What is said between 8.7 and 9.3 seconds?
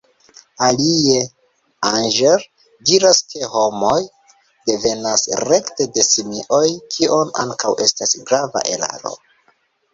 eraro.